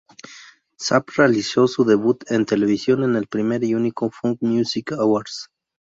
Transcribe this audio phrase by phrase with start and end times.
[0.79, 5.51] Zapp realizó su debut en televisión en el primer y único Funk Music Awards.